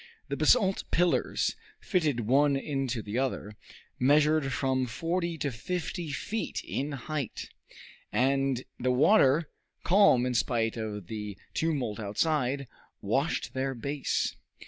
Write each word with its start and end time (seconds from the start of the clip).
The 0.29 0.35
basalt 0.35 0.83
pillars, 0.89 1.55
fitted 1.79 2.21
one 2.21 2.55
into 2.55 3.03
the 3.03 3.19
other, 3.19 3.55
measured 3.99 4.51
from 4.51 4.87
forty 4.87 5.37
to 5.37 5.51
fifty 5.51 6.09
feet 6.09 6.63
in 6.63 6.91
height, 6.93 7.49
and 8.11 8.63
the 8.79 8.89
water, 8.89 9.51
calm 9.83 10.25
in 10.25 10.33
spite 10.33 10.75
of 10.75 11.05
the 11.05 11.37
tumult 11.53 11.99
outside, 11.99 12.67
washed 12.99 13.53
their 13.53 13.75
base. 13.75 14.35